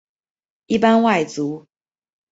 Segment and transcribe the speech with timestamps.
[0.65, 1.67] 一般外族。